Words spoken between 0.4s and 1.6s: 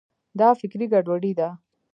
فکري ګډوډي ده.